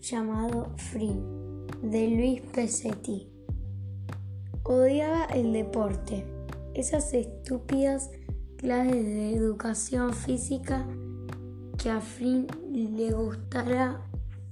llamado 0.00 0.72
Frin, 0.76 1.66
de 1.82 2.08
Luis 2.08 2.40
Pesetti. 2.52 3.28
Odiaba 4.62 5.24
el 5.26 5.52
deporte, 5.52 6.24
esas 6.74 7.12
estúpidas 7.12 8.10
clases 8.56 9.04
de 9.04 9.34
educación 9.34 10.12
física 10.12 10.86
que 11.78 11.90
a 11.90 12.00
Frin 12.00 12.46
le 12.72 13.12
gustara 13.12 14.00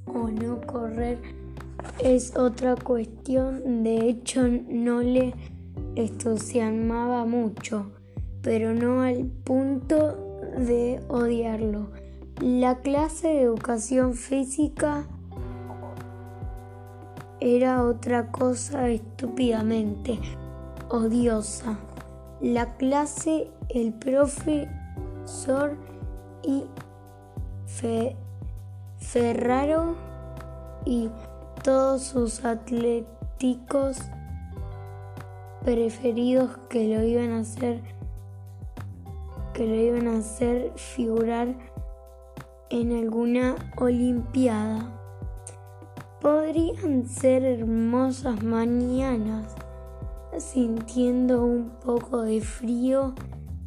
o 0.06 0.28
no 0.28 0.60
correr 0.62 1.18
es 1.98 2.36
otra 2.36 2.74
cuestión. 2.76 3.84
De 3.84 4.08
hecho, 4.08 4.48
no 4.48 5.02
le 5.02 5.34
entusiasmaba 5.94 7.24
mucho, 7.24 7.90
pero 8.42 8.74
no 8.74 9.02
al 9.02 9.26
punto 9.26 10.40
de 10.56 11.00
odiarlo. 11.08 11.90
La 12.40 12.78
clase 12.78 13.28
de 13.28 13.42
educación 13.42 14.14
física 14.14 15.06
era 17.56 17.84
otra 17.84 18.30
cosa 18.30 18.88
estúpidamente 18.88 20.18
odiosa. 20.88 21.78
La 22.40 22.76
clase, 22.76 23.50
el 23.68 23.92
profesor 23.92 25.76
y 26.42 26.64
Ferraro 28.98 29.94
y 30.84 31.10
todos 31.62 32.02
sus 32.02 32.44
atléticos 32.44 33.98
preferidos 35.64 36.58
que 36.68 36.88
lo 36.88 37.02
iban 37.02 37.32
a 37.32 37.40
hacer 37.40 37.80
que 39.54 39.66
lo 39.66 39.74
iban 39.74 40.06
a 40.06 40.18
hacer 40.18 40.72
figurar 40.76 41.48
en 42.70 42.92
alguna 42.92 43.56
olimpiada. 43.76 44.97
Podrían 46.20 47.08
ser 47.08 47.44
hermosas 47.44 48.42
mañanas, 48.42 49.54
sintiendo 50.38 51.44
un 51.44 51.70
poco 51.84 52.22
de 52.22 52.40
frío 52.40 53.14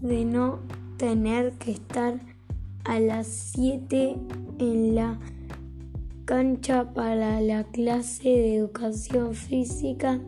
de 0.01 0.25
no 0.25 0.59
tener 0.97 1.53
que 1.53 1.71
estar 1.71 2.19
a 2.83 2.99
las 2.99 3.27
7 3.27 4.17
en 4.59 4.95
la 4.95 5.17
cancha 6.25 6.93
para 6.93 7.39
la 7.39 7.63
clase 7.63 8.29
de 8.29 8.55
educación 8.55 9.33
física. 9.33 10.19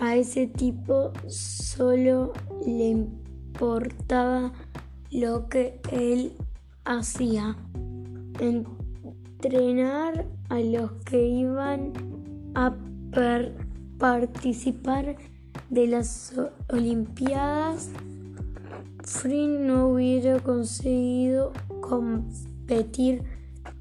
A 0.00 0.16
ese 0.16 0.46
tipo 0.46 1.12
solo 1.28 2.32
le 2.66 2.88
importaba 2.88 4.52
lo 5.10 5.48
que 5.48 5.80
él 5.92 6.32
hacía. 6.84 7.56
Entrenar 9.38 10.24
a 10.48 10.60
los 10.60 10.92
que 11.04 11.22
iban 11.28 11.92
a 12.54 12.74
participar 13.98 15.16
de 15.68 15.86
las 15.86 16.34
Olimpiadas, 16.70 17.90
Frin 19.04 19.66
no 19.66 19.88
hubiera 19.90 20.40
conseguido 20.40 21.52
competir 21.82 23.24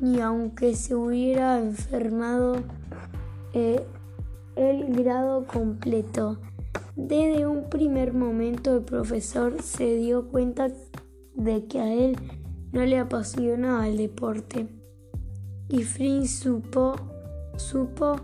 ni 0.01 0.19
aunque 0.19 0.75
se 0.75 0.93
hubiera 0.93 1.57
enfermado 1.57 2.57
eh, 3.53 3.81
el 4.57 4.93
grado 4.93 5.47
completo. 5.47 6.37
Desde 6.97 7.47
un 7.47 7.69
primer 7.69 8.13
momento 8.13 8.75
el 8.75 8.83
profesor 8.83 9.61
se 9.61 9.95
dio 9.95 10.27
cuenta 10.27 10.67
de 11.33 11.65
que 11.65 11.79
a 11.79 11.93
él 11.93 12.17
no 12.73 12.85
le 12.85 12.99
apasionaba 12.99 13.87
el 13.87 13.95
deporte 13.95 14.67
y 15.69 15.83
Frin 15.83 16.27
supo, 16.27 16.95
supo 17.57 18.17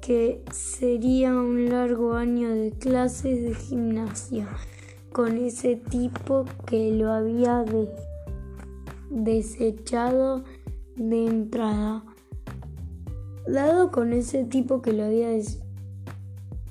que 0.00 0.42
sería 0.52 1.32
un 1.32 1.68
largo 1.68 2.14
año 2.14 2.50
de 2.50 2.70
clases 2.70 3.42
de 3.42 3.54
gimnasia 3.54 4.48
con 5.12 5.36
ese 5.36 5.76
tipo 5.76 6.44
que 6.66 6.92
lo 6.92 7.10
había 7.12 7.64
desechado 9.10 10.44
de 10.96 11.26
entrada. 11.26 12.04
Dado 13.46 13.90
con 13.90 14.12
ese 14.12 14.44
tipo 14.44 14.82
que 14.82 14.92
lo 14.92 15.04
había 15.04 15.30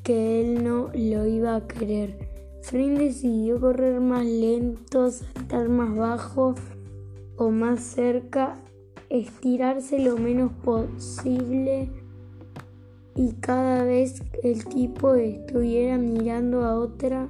que 0.04 0.42
él 0.42 0.64
no 0.64 0.90
lo 0.94 1.26
iba 1.26 1.56
a 1.56 1.68
querer. 1.68 2.18
Frin 2.62 2.96
decidió 2.96 3.60
correr 3.60 4.00
más 4.00 4.26
lento, 4.26 5.12
saltar 5.12 5.70
más 5.70 5.96
bajo 5.96 6.56
o 7.38 7.50
más 7.50 7.81
cerca 7.81 8.58
estirarse 9.09 10.00
lo 10.00 10.18
menos 10.18 10.51
posible 10.63 11.90
y 13.16 13.34
cada 13.34 13.84
vez 13.84 14.22
que 14.22 14.51
el 14.51 14.66
tipo 14.66 15.16
estuviera 15.16 15.97
mirando 15.97 16.63
a 16.63 16.75
otra 16.75 17.29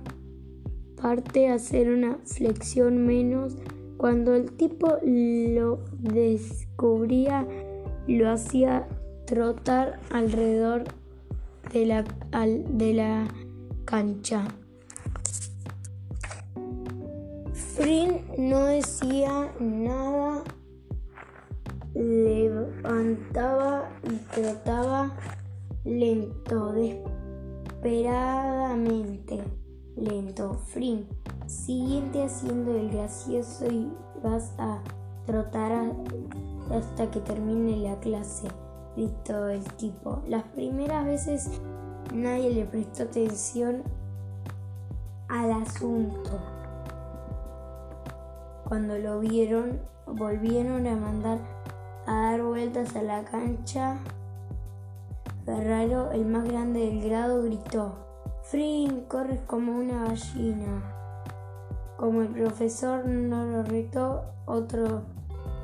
parte 1.02 1.50
hacer 1.50 1.90
una 1.90 2.18
flexión 2.26 3.06
menos. 3.06 3.56
Cuando 3.96 4.36
el 4.36 4.52
tipo 4.52 4.98
lo 5.04 5.80
descubría, 6.00 7.48
lo 8.08 8.30
hacía 8.30 8.88
trotar 9.26 10.00
alrededor 10.12 10.84
de 11.74 11.86
la, 11.86 12.04
de 12.70 12.94
la 12.94 13.28
cancha. 13.86 14.48
Frin 17.54 18.22
no 18.38 18.66
decía 18.66 19.52
nada 19.60 20.44
levantaba 21.94 23.90
y 24.04 24.16
trotaba 24.34 25.12
lento, 25.84 26.74
desesperadamente 26.74 29.44
lento. 29.96 30.54
Frin, 30.54 31.08
siguiente 31.48 32.24
haciendo 32.24 32.76
el 32.76 32.90
gracioso 32.90 33.72
y 33.72 33.92
vas 34.24 34.54
a 34.58 34.82
trotar 35.26 35.94
hasta 36.72 37.12
que 37.12 37.20
termine 37.22 37.78
la 37.78 38.00
clase, 38.00 38.48
gritó 38.96 39.50
el 39.50 39.64
tipo. 39.76 40.24
Las 40.28 40.44
primeras 40.44 41.06
veces 41.06 41.62
nadie 42.14 42.52
le 42.52 42.66
prestó 42.66 43.04
atención 43.04 43.84
al 45.30 45.52
asunto. 45.52 46.40
Cuando 48.68 48.98
lo 48.98 49.20
vieron, 49.20 49.80
volvieron 50.06 50.88
a 50.88 50.96
mandar 50.96 51.40
a 52.08 52.32
dar 52.32 52.42
vueltas 52.42 52.96
a 52.96 53.04
la 53.04 53.24
cancha. 53.26 53.98
Ferraro, 55.46 56.12
el 56.12 56.26
más 56.26 56.46
grande 56.46 56.80
del 56.80 57.04
grado, 57.04 57.44
gritó, 57.44 57.96
Frin, 58.44 59.02
corres 59.10 59.42
como 59.42 59.78
una 59.78 60.06
gallina. 60.06 60.82
Como 61.98 62.22
el 62.22 62.30
profesor 62.30 63.06
no 63.06 63.46
lo 63.46 63.64
retó, 63.64 64.24
otro 64.46 65.04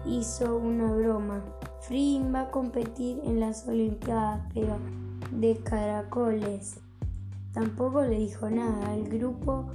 hizo 0.06 0.58
una 0.58 0.92
broma. 0.92 1.42
Frin 1.80 2.34
va 2.34 2.42
a 2.42 2.52
competir 2.52 3.22
en 3.24 3.40
las 3.40 3.66
Olimpiadas, 3.68 4.42
pero 4.54 4.78
de 5.32 5.56
caracoles. 5.58 6.82
Tampoco 7.54 8.02
le 8.02 8.18
dijo 8.18 8.50
nada. 8.50 8.94
El 8.96 9.08
grupo 9.08 9.68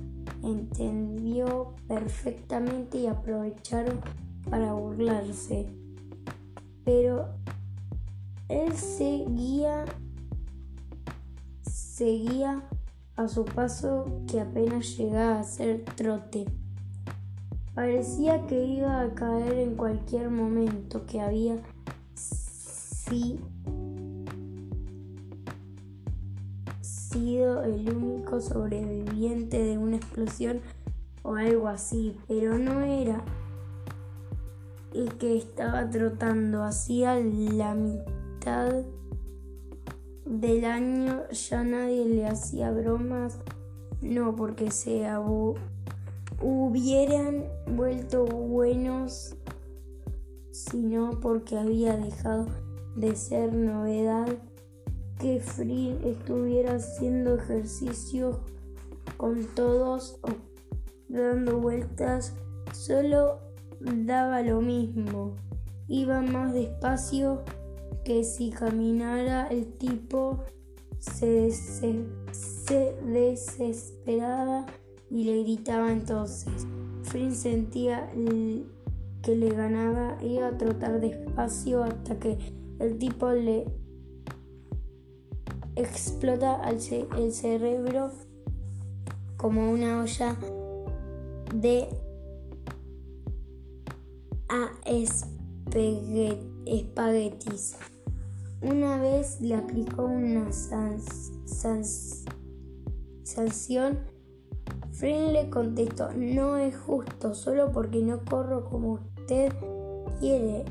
entendió 0.42 1.74
perfectamente 1.86 2.98
y 2.98 3.06
aprovecharon 3.06 4.00
para 4.50 4.74
burlarse 4.74 5.77
pero 6.88 7.28
él 8.48 8.72
seguía, 8.72 9.84
seguía 11.60 12.62
a 13.14 13.28
su 13.28 13.44
paso 13.44 14.22
que 14.26 14.40
apenas 14.40 14.96
llegaba 14.96 15.40
a 15.40 15.44
ser 15.44 15.84
trote. 15.84 16.46
Parecía 17.74 18.46
que 18.46 18.64
iba 18.64 19.02
a 19.02 19.14
caer 19.14 19.58
en 19.58 19.74
cualquier 19.74 20.30
momento, 20.30 21.04
que 21.04 21.20
había 21.20 21.58
sido 26.80 27.64
el 27.64 27.94
único 27.94 28.40
sobreviviente 28.40 29.62
de 29.62 29.76
una 29.76 29.96
explosión 29.96 30.62
o 31.22 31.34
algo 31.34 31.68
así, 31.68 32.16
pero 32.26 32.56
no 32.56 32.80
era 32.80 33.22
y 34.92 35.06
que 35.18 35.36
estaba 35.36 35.88
trotando 35.88 36.62
hacía 36.62 37.16
la 37.16 37.74
mitad 37.74 38.84
del 40.24 40.64
año. 40.64 41.22
Ya 41.30 41.64
nadie 41.64 42.04
le 42.06 42.26
hacía 42.26 42.70
bromas, 42.70 43.38
no 44.00 44.36
porque 44.36 44.70
se 44.70 45.06
hubieran 46.40 47.44
vuelto 47.66 48.24
buenos, 48.24 49.36
sino 50.52 51.18
porque 51.20 51.58
había 51.58 51.96
dejado 51.96 52.46
de 52.96 53.14
ser 53.14 53.52
novedad 53.52 54.28
que 55.18 55.40
Free 55.40 55.98
estuviera 56.04 56.76
haciendo 56.76 57.34
ejercicio 57.34 58.40
con 59.16 59.44
todos 59.54 60.20
dando 61.08 61.58
vueltas 61.58 62.34
solo 62.72 63.47
daba 63.80 64.42
lo 64.42 64.60
mismo. 64.60 65.36
Iba 65.88 66.20
más 66.20 66.52
despacio 66.52 67.42
que 68.04 68.24
si 68.24 68.50
caminara 68.50 69.46
el 69.48 69.72
tipo 69.74 70.44
se, 70.98 71.50
se 71.50 72.94
desesperaba 73.04 74.66
y 75.10 75.24
le 75.24 75.42
gritaba 75.42 75.92
entonces. 75.92 76.66
Frin 77.02 77.34
sentía 77.34 78.10
que 79.22 79.36
le 79.36 79.50
ganaba, 79.50 80.16
iba 80.22 80.48
a 80.48 80.58
trotar 80.58 81.00
despacio 81.00 81.84
hasta 81.84 82.18
que 82.18 82.38
el 82.78 82.98
tipo 82.98 83.30
le 83.30 83.66
explota 85.76 86.60
el 86.68 87.32
cerebro 87.32 88.10
como 89.36 89.70
una 89.70 90.02
olla 90.02 90.36
de 91.54 91.88
a 94.48 94.70
espaguetis. 96.66 97.76
Una 98.60 99.00
vez 99.00 99.40
le 99.40 99.54
aplicó 99.54 100.04
una 100.04 100.50
sanción 103.24 103.98
Frin 104.98 105.32
le 105.32 105.48
contestó, 105.48 106.10
no 106.12 106.56
es 106.56 106.76
justo, 106.76 107.32
solo 107.32 107.70
porque 107.70 108.02
no 108.02 108.24
corro 108.24 108.64
como 108.64 108.94
usted 108.94 109.52
quiere. 110.18 110.64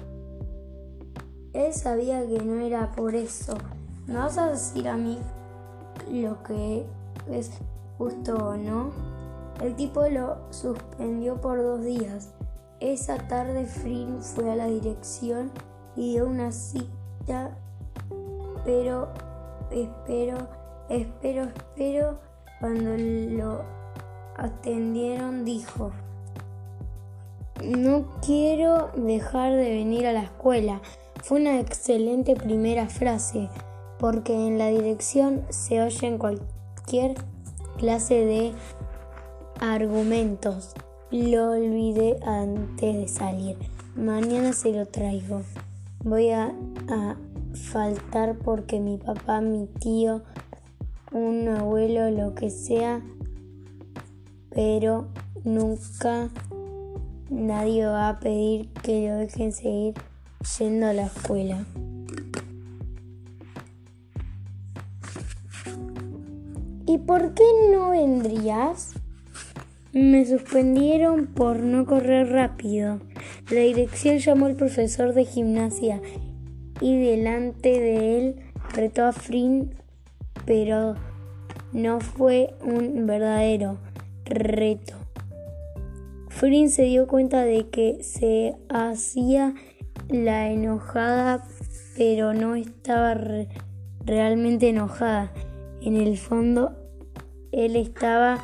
Él 1.53 1.73
sabía 1.73 2.27
que 2.27 2.43
no 2.43 2.59
era 2.59 2.91
por 2.91 3.15
eso. 3.15 3.53
¿Me 4.05 4.15
vas 4.15 4.37
a 4.37 4.49
decir 4.49 4.89
a 4.89 4.97
mí 4.97 5.17
lo 6.11 6.43
que 6.43 6.85
es 7.31 7.51
justo 7.97 8.35
o 8.35 8.57
no? 8.57 8.91
El 9.61 9.77
tipo 9.77 10.05
lo 10.09 10.39
suspendió 10.51 11.39
por 11.39 11.63
dos 11.63 11.81
días. 11.81 12.33
Esa 12.79 13.17
tarde 13.27 13.65
Frin 13.65 14.21
fue 14.21 14.51
a 14.51 14.55
la 14.55 14.67
dirección 14.67 15.51
y 15.95 16.11
dio 16.11 16.27
una 16.27 16.51
cita, 16.51 17.57
pero 18.63 19.09
espero, 19.71 20.47
espero, 20.87 21.45
espero, 21.45 22.19
cuando 22.59 22.95
lo 22.95 23.63
atendieron 24.37 25.43
dijo, 25.43 25.91
no 27.63 28.05
quiero 28.23 28.91
dejar 28.95 29.53
de 29.53 29.69
venir 29.71 30.05
a 30.05 30.13
la 30.13 30.23
escuela. 30.23 30.79
Fue 31.23 31.39
una 31.41 31.59
excelente 31.59 32.35
primera 32.35 32.87
frase, 32.87 33.49
porque 33.97 34.33
en 34.33 34.59
la 34.59 34.67
dirección 34.67 35.41
se 35.49 35.81
oyen 35.81 36.19
cualquier 36.19 37.15
clase 37.77 38.23
de 38.23 38.53
argumentos. 39.59 40.75
Lo 41.09 41.51
olvidé 41.51 42.19
antes 42.25 42.93
de 42.93 43.07
salir. 43.07 43.55
Mañana 43.95 44.51
se 44.51 44.73
lo 44.73 44.85
traigo. 44.87 45.41
Voy 46.03 46.31
a, 46.31 46.53
faltar 47.53 48.37
porque 48.37 48.81
mi 48.81 48.97
papá, 48.97 49.39
mi 49.39 49.67
tío, 49.67 50.21
un 51.13 51.47
abuelo, 51.47 52.11
lo 52.11 52.35
que 52.35 52.49
sea, 52.49 53.01
pero 54.49 55.07
nunca 55.45 56.29
nadie 57.29 57.85
va 57.85 58.09
a 58.09 58.19
pedir 58.19 58.67
que 58.83 59.07
lo 59.09 59.15
dejen 59.15 59.53
seguir 59.53 59.93
yendo 60.59 60.87
a 60.87 60.93
la 60.93 61.05
escuela. 61.05 61.65
¿Y 66.85 66.97
por 66.97 67.33
qué 67.33 67.45
no 67.71 67.91
vendrías? 67.91 68.96
Me 69.99 70.23
suspendieron 70.27 71.25
por 71.25 71.57
no 71.57 71.87
correr 71.87 72.29
rápido. 72.29 72.99
La 73.49 73.61
dirección 73.61 74.19
llamó 74.19 74.45
al 74.45 74.55
profesor 74.55 75.15
de 75.15 75.25
gimnasia 75.25 75.99
y 76.79 76.99
delante 76.99 77.79
de 77.79 78.19
él 78.19 78.35
retó 78.75 79.05
a 79.05 79.11
Frin, 79.11 79.73
pero 80.45 80.93
no 81.73 81.99
fue 81.99 82.53
un 82.63 83.07
verdadero 83.07 83.79
reto. 84.25 84.93
Frin 86.29 86.69
se 86.69 86.83
dio 86.83 87.07
cuenta 87.07 87.43
de 87.43 87.67
que 87.69 88.03
se 88.03 88.53
hacía 88.69 89.55
la 90.09 90.51
enojada, 90.51 91.43
pero 91.97 92.35
no 92.35 92.53
estaba 92.53 93.17
realmente 94.05 94.69
enojada. 94.69 95.33
En 95.81 95.95
el 95.97 96.19
fondo, 96.19 96.75
él 97.51 97.75
estaba 97.75 98.43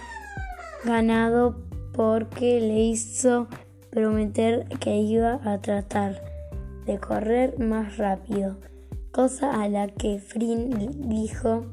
ganado 0.83 1.55
porque 1.93 2.59
le 2.59 2.81
hizo 2.81 3.47
prometer 3.89 4.67
que 4.79 4.97
iba 4.97 5.39
a 5.43 5.61
tratar 5.61 6.21
de 6.85 6.97
correr 6.99 7.59
más 7.59 7.97
rápido, 7.97 8.57
cosa 9.11 9.61
a 9.61 9.69
la 9.69 9.87
que 9.87 10.19
Frin 10.19 11.09
dijo 11.09 11.65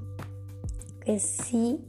que 1.04 1.18
sí 1.18 1.80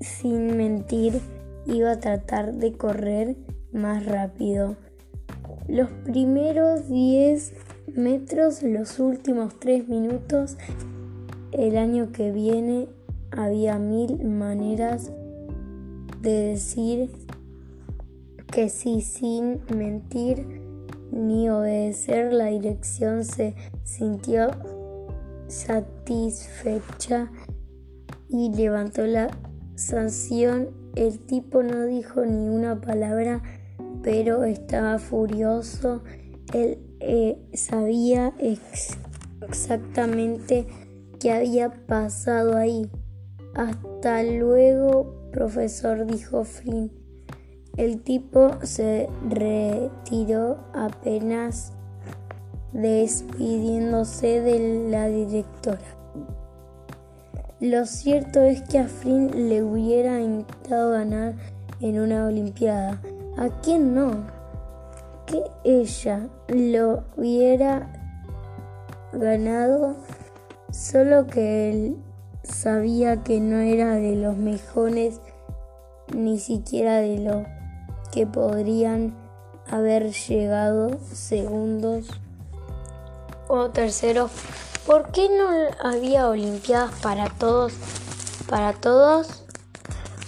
sin 0.00 0.56
mentir, 0.56 1.20
iba 1.66 1.92
a 1.92 2.00
tratar 2.00 2.54
de 2.54 2.72
correr 2.72 3.36
más 3.72 4.06
rápido. 4.06 4.76
Los 5.68 5.90
primeros 6.04 6.88
10 6.88 7.52
metros, 7.94 8.62
los 8.62 8.98
últimos 8.98 9.58
3 9.60 9.88
minutos, 9.88 10.56
el 11.52 11.76
año 11.76 12.12
que 12.12 12.32
viene 12.32 12.88
había 13.30 13.78
mil 13.78 14.24
maneras 14.24 15.12
de 16.20 16.30
decir 16.52 17.10
que 18.52 18.68
sí 18.68 19.00
sin 19.00 19.60
mentir 19.74 20.46
ni 21.12 21.48
obedecer 21.50 22.32
la 22.32 22.46
dirección 22.46 23.24
se 23.24 23.54
sintió 23.84 24.50
satisfecha 25.48 27.30
y 28.28 28.50
levantó 28.54 29.06
la 29.06 29.28
sanción, 29.74 30.68
el 30.94 31.18
tipo 31.20 31.62
no 31.62 31.84
dijo 31.86 32.24
ni 32.24 32.48
una 32.48 32.80
palabra, 32.80 33.42
pero 34.02 34.44
estaba 34.44 34.98
furioso. 34.98 36.02
Él 36.54 36.78
eh, 37.00 37.38
sabía 37.54 38.32
exactamente 39.42 40.66
qué 41.18 41.32
había 41.32 41.70
pasado 41.86 42.56
ahí. 42.56 42.88
Hasta 43.54 44.22
luego, 44.22 45.14
profesor, 45.32 46.06
dijo 46.06 46.44
Flynn. 46.44 46.90
El 47.76 48.02
tipo 48.02 48.50
se 48.62 49.08
retiró 49.28 50.58
apenas 50.74 51.72
despidiéndose 52.72 54.40
de 54.40 54.88
la 54.90 55.06
directora. 55.06 55.80
Lo 57.60 57.84
cierto 57.86 58.40
es 58.40 58.62
que 58.62 58.78
a 58.78 58.88
Flynn 58.88 59.48
le 59.48 59.62
hubiera 59.62 60.18
encantado 60.20 60.92
ganar 60.92 61.34
en 61.80 61.98
una 61.98 62.26
Olimpiada. 62.26 63.00
¿A 63.36 63.48
quién 63.60 63.94
no? 63.94 64.26
Que 65.26 65.42
ella 65.64 66.28
lo 66.48 67.04
hubiera 67.16 67.92
ganado, 69.12 69.96
solo 70.70 71.26
que 71.26 71.70
él 71.70 71.96
sabía 72.42 73.22
que 73.22 73.40
no 73.40 73.58
era 73.58 73.94
de 73.94 74.16
los 74.16 74.36
mejores, 74.36 75.20
ni 76.14 76.38
siquiera 76.38 77.00
de 77.00 77.18
los 77.18 77.46
que 78.12 78.26
podrían 78.26 79.14
haber 79.70 80.10
llegado 80.10 80.98
segundos 81.12 82.08
o 83.48 83.70
terceros 83.70 84.30
¿Por 84.90 85.12
qué 85.12 85.28
no 85.28 85.48
había 85.88 86.28
Olimpiadas 86.28 86.92
para 87.00 87.28
todos? 87.28 87.74
Para 88.48 88.72
todos. 88.72 89.44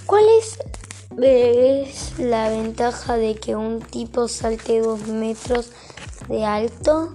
¿Cuál 0.07 0.25
es, 0.39 2.19
la 2.19 2.49
ventaja 2.51 3.17
de 3.17 3.35
que 3.35 3.57
un 3.57 3.81
tipo 3.81 4.29
salte 4.29 4.81
dos 4.81 5.09
metros 5.09 5.73
de 6.29 6.45
alto? 6.45 7.13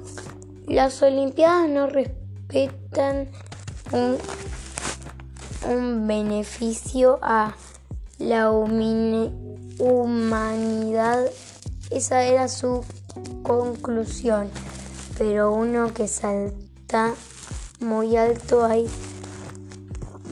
Las 0.68 1.02
Olimpiadas 1.02 1.70
no 1.70 1.88
respetan 1.88 3.30
un, 3.94 4.18
un 5.68 6.08
beneficio 6.08 7.20
a 7.22 7.56
la 8.18 8.50
humanidad. 9.80 10.20
Esa 11.90 12.24
era 12.24 12.48
su 12.48 12.84
conclusión. 13.44 14.50
Pero 15.18 15.52
uno 15.52 15.94
que 15.94 16.08
salta 16.08 17.14
muy 17.80 18.18
alto 18.18 18.66
hay 18.66 18.88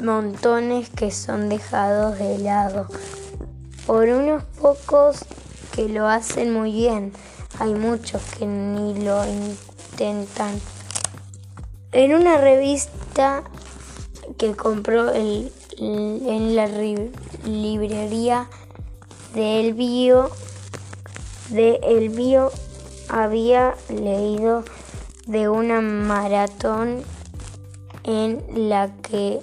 montones 0.02 0.90
que 0.90 1.12
son 1.12 1.50
dejados 1.50 2.18
de 2.20 2.38
lado 2.40 2.88
por 3.86 4.08
unos 4.10 4.44
pocos 4.60 5.26
que 5.72 5.90
lo 5.90 6.08
hacen 6.08 6.54
muy 6.54 6.72
bien. 6.72 7.14
Hay 7.60 7.74
muchos 7.74 8.22
que 8.38 8.46
ni 8.46 9.04
lo 9.04 9.24
intentan. 9.26 10.60
En 11.92 12.14
una 12.14 12.38
revista 12.38 13.44
que 14.38 14.56
compró 14.56 15.12
el, 15.12 15.52
en 15.78 16.56
la 16.56 16.68
librería 17.46 18.50
de 19.34 19.60
El 19.60 19.74
Bio, 19.74 20.30
de 21.50 21.80
El 21.84 22.10
Bio 22.10 22.52
había 23.10 23.76
leído 23.90 24.64
de 25.28 25.50
una 25.50 25.82
maratón 25.82 27.04
en 28.04 28.70
la 28.70 28.92
que 29.02 29.40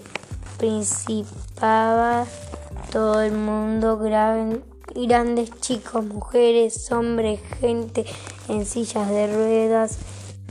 principaba 0.58 2.26
todo 2.90 3.22
el 3.22 3.32
mundo, 3.32 3.98
grandes 3.98 5.50
chicos, 5.60 6.04
mujeres, 6.04 6.92
hombres, 6.92 7.40
gente 7.60 8.04
en 8.48 8.64
sillas 8.66 9.08
de 9.08 9.26
ruedas, 9.26 9.98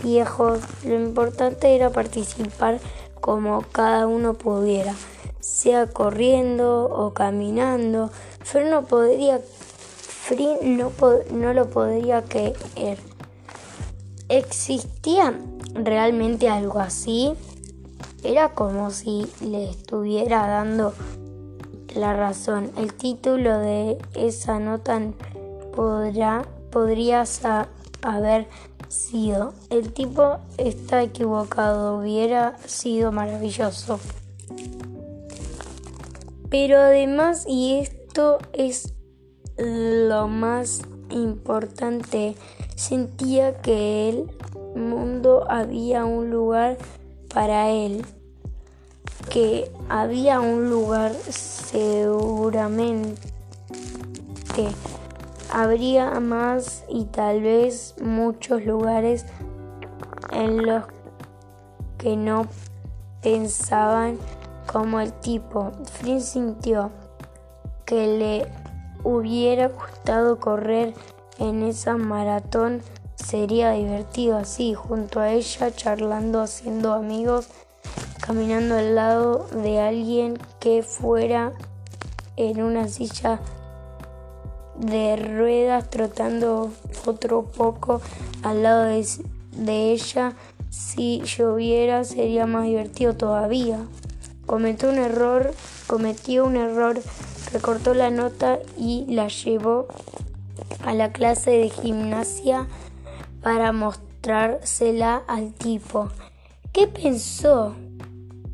viejos. 0.04 0.60
Lo 0.84 0.96
importante 0.96 1.76
era 1.76 1.92
participar 1.92 2.80
como 3.22 3.62
cada 3.72 4.08
uno 4.08 4.34
pudiera, 4.34 4.94
sea 5.40 5.88
corriendo 5.88 6.86
o 6.86 7.14
caminando. 7.14 8.10
No 8.54 8.84
podría, 8.84 9.40
no, 10.64 10.92
no 11.32 11.54
lo 11.54 11.70
podría 11.70 12.24
creer. 12.24 12.98
¿Existía 14.28 15.34
realmente 15.74 16.50
algo 16.50 16.80
así? 16.80 17.34
Era 18.24 18.50
como 18.50 18.92
si 18.92 19.28
le 19.42 19.70
estuviera 19.70 20.48
dando 20.48 20.94
la 21.96 22.14
razón. 22.14 22.72
El 22.78 22.94
título 22.94 23.58
de 23.60 23.98
esa 24.16 24.60
nota 24.60 25.00
podrá, 25.76 26.46
podría 26.72 27.24
haber 28.02 28.48
sido 28.92 29.54
El 29.70 29.94
tipo 29.94 30.40
está 30.58 31.02
equivocado, 31.02 31.98
hubiera 32.00 32.58
sido 32.68 33.12
maravilloso. 33.12 34.00
Pero 36.50 36.78
además, 36.78 37.46
y 37.48 37.80
esto 37.80 38.38
es 38.52 38.94
lo 39.58 40.28
más 40.28 40.82
importante, 41.10 42.36
sentía 42.76 43.62
que 43.62 44.10
el 44.10 44.30
mundo 44.76 45.46
había 45.50 46.04
un 46.04 46.30
lugar 46.30 46.78
para 47.34 47.70
él, 47.70 48.06
que 49.30 49.72
había 49.88 50.42
un 50.42 50.70
lugar 50.70 51.14
seguramente. 51.30 53.22
Habría 55.52 56.20
más 56.20 56.84
y 56.90 57.06
tal 57.06 57.42
vez 57.42 57.96
muchos 58.02 58.66
lugares 58.66 59.26
en 60.32 60.66
los 60.66 60.86
que 61.98 62.16
no 62.16 62.48
pensaban 63.22 64.18
como 64.72 65.00
el 65.00 65.14
tipo. 65.14 65.72
Flynn 65.92 66.22
sintió 66.22 66.92
que 67.86 68.08
le 68.08 68.48
hubiera 69.04 69.68
gustado 69.68 70.40
correr 70.40 70.94
en 71.38 71.64
esa 71.64 71.98
maratón 71.98 72.82
Sería 73.32 73.72
divertido 73.72 74.38
así, 74.38 74.74
junto 74.74 75.20
a 75.20 75.32
ella, 75.32 75.74
charlando, 75.74 76.42
haciendo 76.42 76.94
amigos, 76.94 77.48
caminando 78.20 78.76
al 78.76 78.96
lado 78.96 79.48
de 79.54 79.80
alguien 79.80 80.40
que 80.60 80.82
fuera 80.82 81.54
en 82.36 82.62
una 82.64 82.88
silla 82.88 83.40
de 84.82 85.16
ruedas, 85.16 85.90
trotando 85.90 86.72
otro 87.06 87.44
poco 87.44 88.02
al 88.44 88.64
lado 88.64 88.84
de, 88.84 89.08
de 89.56 89.92
ella. 89.92 90.34
Si 90.70 91.22
lloviera 91.22 92.04
sería 92.04 92.46
más 92.46 92.66
divertido 92.66 93.14
todavía. 93.14 93.80
Cometió 94.46 94.90
un 94.90 94.98
error, 94.98 95.54
cometió 95.88 96.46
un 96.46 96.58
error, 96.58 97.00
recortó 97.54 97.94
la 97.94 98.10
nota 98.10 98.60
y 98.78 99.06
la 99.08 99.28
llevó 99.28 99.88
a 100.84 100.94
la 100.94 101.12
clase 101.12 101.52
de 101.52 101.70
gimnasia 101.70 102.68
para 103.42 103.72
mostrársela 103.72 105.22
al 105.28 105.54
tipo. 105.54 106.10
¿Qué 106.74 106.88
pensó? 106.88 107.76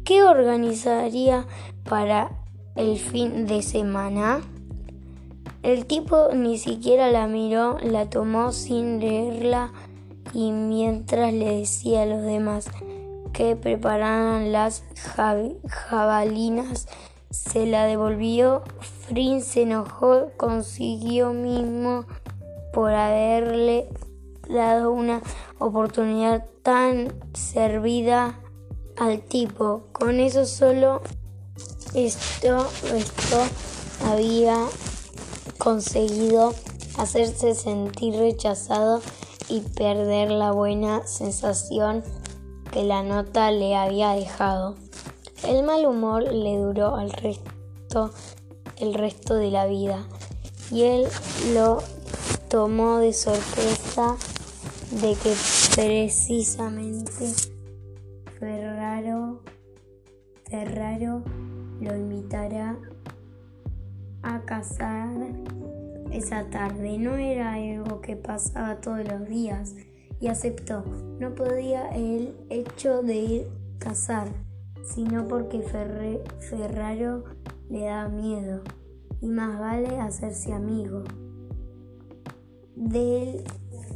¿Qué 0.04 0.24
organizaría 0.24 1.46
para 1.84 2.32
el 2.76 2.98
fin 2.98 3.46
de 3.46 3.62
semana? 3.62 4.42
El 5.68 5.86
tipo 5.86 6.30
ni 6.34 6.58
siquiera 6.58 7.12
la 7.12 7.28
miró, 7.28 7.78
la 7.82 8.10
tomó 8.10 8.54
sin 8.54 9.02
leerla 9.02 9.74
y 10.34 10.52
mientras 10.54 11.34
le 11.34 11.58
decía 11.58 12.04
a 12.04 12.06
los 12.06 12.22
demás 12.22 12.70
que 13.34 13.58
prepararan 13.58 14.54
las 14.54 14.86
jabalinas, 15.68 16.88
se 17.32 17.66
la 17.66 17.84
devolvió. 17.84 18.64
Frin 19.10 19.42
se 19.42 19.64
enojó 19.64 20.32
consiguió 20.38 21.34
mismo 21.34 22.06
por 22.72 22.94
haberle 22.94 23.90
dado 24.48 24.94
una 24.94 25.22
oportunidad 25.60 26.46
tan 26.64 27.14
servida 27.34 28.40
al 28.98 29.20
tipo. 29.20 29.84
Con 29.92 30.22
eso 30.22 30.46
solo 30.46 31.02
esto, 31.94 32.70
esto 32.96 33.38
había 34.06 34.56
conseguido 35.68 36.54
hacerse 36.98 37.54
sentir 37.54 38.16
rechazado 38.16 39.02
y 39.50 39.60
perder 39.60 40.32
la 40.32 40.54
buena 40.54 41.06
sensación 41.06 42.06
que 42.72 42.84
la 42.84 43.04
nota 43.04 43.52
le 43.52 43.76
había 43.76 44.12
dejado. 44.12 44.76
El 45.44 45.64
mal 45.64 45.86
humor 45.86 46.24
le 46.24 46.58
duró 46.58 46.96
al 46.96 47.12
resto 47.12 48.12
el 48.78 48.94
resto 48.94 49.36
de 49.36 49.52
la 49.52 49.66
vida 49.66 50.08
y 50.72 50.84
él 50.84 51.06
lo 51.54 51.80
tomó 52.48 53.00
de 53.00 53.12
sorpresa 53.12 54.16
de 54.92 55.16
que 55.16 55.34
precisamente 55.76 57.34
Ferraro, 58.40 59.42
Ferraro 60.50 61.24
lo 61.82 61.94
invitara 61.94 62.78
a 64.24 64.42
cazar 64.42 65.10
esa 66.12 66.50
tarde. 66.50 66.98
No 66.98 67.16
era 67.16 67.54
algo 67.54 68.02
que 68.02 68.16
pasaba 68.16 68.82
todos 68.82 69.08
los 69.08 69.28
días 69.28 69.76
y 70.20 70.28
aceptó. 70.28 70.84
No 71.20 71.36
podía 71.36 71.90
el 71.90 72.36
hecho 72.50 73.02
de 73.04 73.16
ir 73.16 73.48
a 73.76 73.80
cazar, 73.80 74.28
sino 74.84 75.28
porque 75.28 75.62
Ferraro 75.62 77.24
le 77.70 77.86
da 77.86 78.08
miedo 78.08 78.62
y 79.22 79.28
más 79.28 79.60
vale 79.60 80.00
hacerse 80.00 80.54
amigo 80.54 81.04
del 82.76 83.44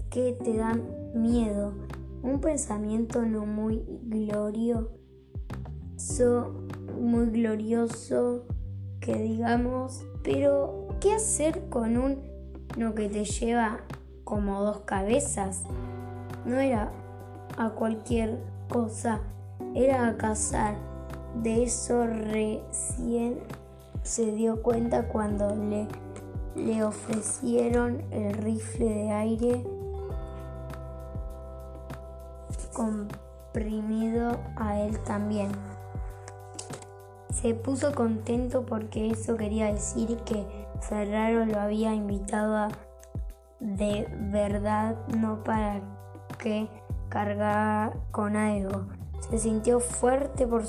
que 0.09 0.35
te 0.43 0.57
da 0.57 0.77
miedo, 1.13 1.73
un 2.23 2.41
pensamiento 2.41 3.21
no 3.21 3.45
muy 3.45 3.83
glorioso, 4.03 4.89
muy 6.99 7.27
glorioso 7.27 8.45
que 8.99 9.15
digamos, 9.15 10.05
pero 10.23 10.87
¿qué 10.99 11.13
hacer 11.13 11.69
con 11.69 11.97
un 11.97 12.19
no 12.77 12.93
que 12.93 13.09
te 13.09 13.25
lleva 13.25 13.81
como 14.23 14.61
dos 14.61 14.81
cabezas? 14.81 15.63
No 16.45 16.59
era 16.59 16.91
a 17.57 17.69
cualquier 17.71 18.39
cosa, 18.69 19.19
era 19.75 20.07
a 20.07 20.17
cazar. 20.17 20.75
De 21.41 21.63
eso 21.63 22.05
recién 22.05 23.39
se 24.03 24.31
dio 24.33 24.61
cuenta 24.61 25.07
cuando 25.07 25.55
le, 25.55 25.87
le 26.55 26.83
ofrecieron 26.83 28.01
el 28.11 28.33
rifle 28.33 28.89
de 28.89 29.11
aire 29.11 29.63
comprimido 32.73 34.39
a 34.55 34.79
él 34.79 34.97
también. 35.03 35.51
Se 37.41 37.55
puso 37.55 37.93
contento 37.93 38.65
porque 38.65 39.10
eso 39.10 39.36
quería 39.36 39.74
decir 39.74 40.17
que 40.25 40.45
Ferraro 40.81 41.45
lo 41.45 41.60
había 41.60 41.93
invitado 41.95 42.55
a 42.55 42.69
de 43.60 44.07
verdad, 44.31 44.95
no 45.07 45.43
para 45.43 45.81
que 46.39 46.67
cargara 47.10 47.93
con 48.12 48.36
algo. 48.36 48.88
Se 49.29 49.38
sintió 49.38 49.79
fuerte 49.79 50.48
por, 50.48 50.63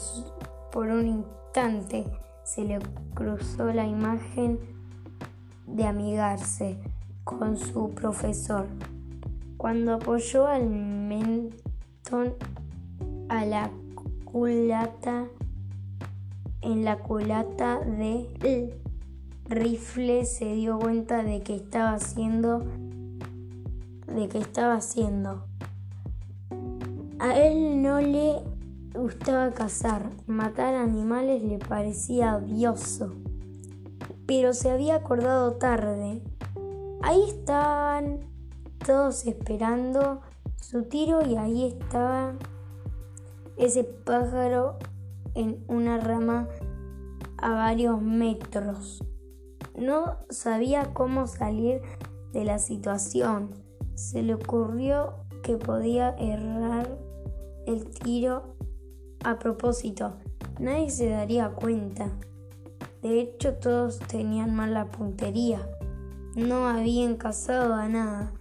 por 0.71 0.89
un 0.89 1.07
instante. 1.07 2.07
Se 2.45 2.65
le 2.65 2.79
cruzó 3.15 3.73
la 3.73 3.87
imagen 3.87 4.59
de 5.67 5.87
amigarse 5.87 6.79
con 7.25 7.57
su 7.57 7.91
profesor. 7.91 8.67
Cuando 9.57 9.95
apoyó 9.95 10.47
al 10.47 10.69
a 13.29 13.45
la 13.47 13.71
culata 14.25 15.27
en 16.63 16.85
la 16.85 16.99
culata 16.99 17.81
del 17.81 18.75
rifle 19.49 20.25
se 20.25 20.55
dio 20.55 20.79
cuenta 20.79 21.23
de 21.23 21.43
que 21.43 21.57
estaba 21.57 21.95
haciendo 21.95 22.65
de 24.15 24.29
que 24.29 24.39
estaba 24.39 24.75
haciendo. 24.75 25.45
A 27.19 27.39
él 27.39 27.83
no 27.83 28.01
le 28.01 28.43
gustaba 28.95 29.53
cazar, 29.53 30.11
matar 30.27 30.75
animales 30.75 31.43
le 31.43 31.59
parecía 31.59 32.37
odioso, 32.37 33.13
pero 34.27 34.53
se 34.53 34.71
había 34.71 34.97
acordado 34.97 35.53
tarde. 35.55 36.23
Ahí 37.03 37.23
estaban 37.29 38.21
todos 38.85 39.27
esperando 39.27 40.21
su 40.61 40.85
tiro 40.85 41.25
y 41.27 41.37
ahí 41.37 41.67
estaba 41.79 42.35
ese 43.57 43.85
pájaro 43.85 44.79
en 45.35 45.65
una 45.69 45.99
rama 45.99 46.49
a 47.39 47.51
varios 47.53 48.01
metros. 48.01 49.05
No 49.77 50.19
sabía 50.31 50.93
cómo 50.95 51.27
salir 51.27 51.81
de 52.33 52.45
la 52.45 52.59
situación. 52.59 53.51
Se 53.95 54.23
le 54.23 54.35
ocurrió 54.35 55.15
que 55.43 55.57
podía 55.57 56.11
errar 56.19 56.99
el 57.67 57.91
tiro 57.91 58.57
a 59.25 59.39
propósito. 59.39 60.15
Nadie 60.59 60.91
se 60.91 61.09
daría 61.09 61.51
cuenta. 61.51 62.11
De 63.03 63.21
hecho, 63.21 63.55
todos 63.55 63.99
tenían 63.99 64.55
mala 64.55 64.87
puntería. 64.91 65.61
No 66.37 66.69
habían 66.69 67.17
cazado 67.17 67.75
a 67.75 67.89
nada 67.89 68.33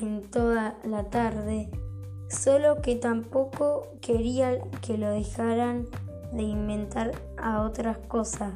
en 0.00 0.22
toda 0.22 0.78
la 0.84 1.04
tarde, 1.04 1.70
solo 2.28 2.80
que 2.80 2.96
tampoco 2.96 3.88
quería 4.00 4.58
que 4.80 4.98
lo 4.98 5.10
dejaran 5.10 5.86
de 6.34 6.42
inventar 6.42 7.12
a 7.36 7.62
otras 7.62 7.98
cosas. 7.98 8.52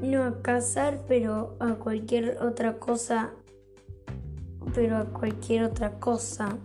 No 0.00 0.24
a 0.24 0.42
cazar, 0.42 1.04
pero 1.06 1.56
a 1.60 1.74
cualquier 1.74 2.38
otra 2.40 2.78
cosa, 2.78 3.30
pero 4.74 4.96
a 4.96 5.04
cualquier 5.06 5.64
otra 5.64 5.98
cosa. 5.98 6.56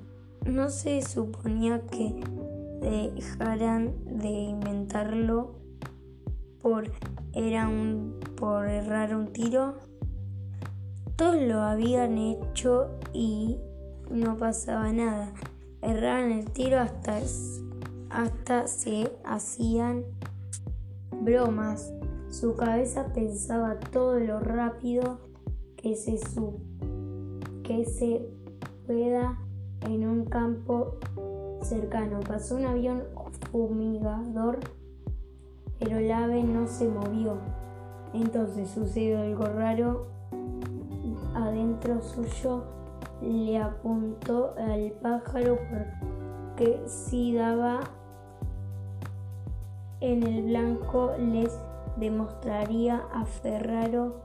No 0.45 0.69
se 0.69 1.01
suponía 1.01 1.81
que 1.87 2.21
dejaran 2.81 3.93
de 4.05 4.29
inventarlo 4.29 5.55
por 6.61 6.91
era 7.33 7.67
un 7.67 8.19
por 8.35 8.67
errar 8.67 9.15
un 9.15 9.33
tiro. 9.33 9.75
Todos 11.15 11.41
lo 11.41 11.61
habían 11.61 12.17
hecho 12.17 12.89
y 13.13 13.57
no 14.09 14.37
pasaba 14.37 14.91
nada. 14.91 15.33
Erraban 15.81 16.31
el 16.31 16.49
tiro 16.51 16.79
hasta, 16.79 17.19
hasta 18.13 18.67
se 18.67 19.11
hacían 19.25 20.03
bromas. 21.21 21.91
Su 22.29 22.55
cabeza 22.55 23.11
pensaba 23.13 23.79
todo 23.91 24.19
lo 24.19 24.39
rápido 24.39 25.19
que 25.75 25.95
se, 25.95 26.19
que 27.63 27.85
se 27.85 28.29
pueda 28.87 29.37
en 29.81 30.07
un 30.07 30.25
campo 30.25 30.97
cercano. 31.61 32.19
Pasó 32.21 32.55
un 32.55 32.65
avión 32.65 33.03
fumigador, 33.51 34.59
pero 35.79 35.97
el 35.97 36.11
ave 36.11 36.43
no 36.43 36.67
se 36.67 36.87
movió. 36.87 37.37
Entonces 38.13 38.69
sucedió 38.69 39.19
algo 39.19 39.45
raro 39.45 40.13
adentro 41.35 42.01
suyo 42.01 42.63
le 43.21 43.57
apuntó 43.57 44.53
al 44.57 44.91
pájaro 45.01 45.57
porque 45.69 46.81
si 46.87 47.33
daba 47.33 47.79
en 50.03 50.21
el 50.23 50.43
blanco 50.43 51.13
les 51.17 51.57
demostraría 51.95 53.03
a 53.13 53.23
Ferraro 53.23 54.21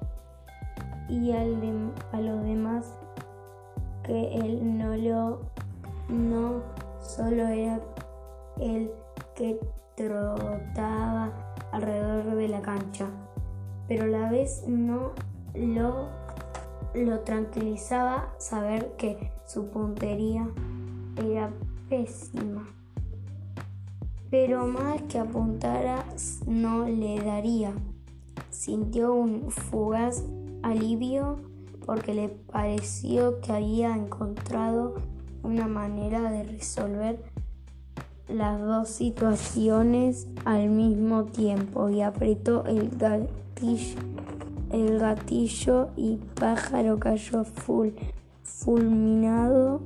y 1.09 1.31
a 1.31 1.45
los 1.45 2.43
demás 2.43 2.99
que 4.03 4.35
él 4.35 4.77
no 4.77 4.97
lo 4.97 5.41
no 6.09 6.63
solo 7.01 7.47
era 7.47 7.81
el 8.59 8.91
que 9.37 9.61
trotaba 9.95 11.55
alrededor 11.71 12.35
de 12.35 12.49
la 12.49 12.61
cancha, 12.61 13.07
pero 13.87 14.05
a 14.05 14.09
la 14.09 14.31
vez 14.31 14.65
no 14.67 15.13
lo 15.55 16.09
lo 16.95 17.21
tranquilizaba 17.21 18.35
saber 18.39 18.97
que 18.97 19.31
su 19.47 19.69
puntería 19.69 20.49
era 21.17 21.51
pésima. 21.89 22.78
Pero 24.31 24.67
más 24.67 25.03
que 25.03 25.19
apuntara 25.19 26.05
no 26.47 26.87
le 26.87 27.21
daría. 27.21 27.73
Sintió 28.51 29.15
un 29.15 29.51
fugaz 29.51 30.25
alivio 30.63 31.37
porque 31.87 32.15
le 32.15 32.29
pareció 32.29 33.41
que 33.41 33.53
había 33.53 33.97
encontrado 33.97 34.97
una 35.43 35.67
manera 35.67 36.31
de 36.31 36.45
resolver 36.45 37.23
las 38.29 38.61
dos 38.61 38.89
situaciones 38.89 40.27
al 40.45 40.69
mismo 40.69 41.25
tiempo 41.25 41.89
y 41.89 42.03
apretó 42.03 42.65
el 42.67 42.91
gatillo 42.91 43.99
el 44.71 44.99
gatillo 44.99 45.89
y 45.97 46.19
pájaro 46.35 46.99
cayó 46.99 47.45
full, 47.45 47.89
fulminado. 48.43 49.81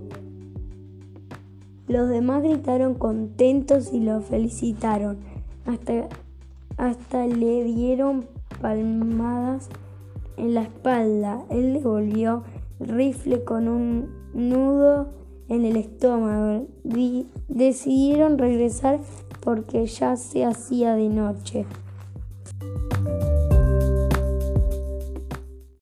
Los 1.88 2.08
demás 2.08 2.42
gritaron 2.42 2.94
contentos 2.94 3.92
y 3.92 4.00
lo 4.00 4.20
felicitaron. 4.20 5.18
Hasta, 5.66 6.08
hasta 6.76 7.26
le 7.26 7.64
dieron 7.64 8.26
palmadas 8.60 9.68
en 10.36 10.54
la 10.54 10.62
espalda. 10.62 11.44
Él 11.50 11.74
devolvió 11.74 12.44
el 12.80 12.88
rifle 12.88 13.44
con 13.44 13.68
un 13.68 14.10
nudo 14.32 15.08
en 15.48 15.64
el 15.64 15.76
estómago. 15.76 16.66
decidieron 17.48 18.38
regresar 18.38 19.00
porque 19.40 19.86
ya 19.86 20.16
se 20.16 20.44
hacía 20.44 20.94
de 20.94 21.08
noche. 21.08 21.66